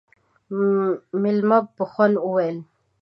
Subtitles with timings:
[1.21, 2.57] مېلمه په خوند وويل: